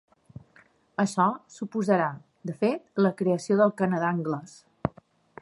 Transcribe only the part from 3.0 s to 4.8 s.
la creació del Canadà anglès.